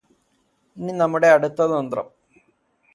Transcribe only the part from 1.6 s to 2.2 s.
തന്ത്രം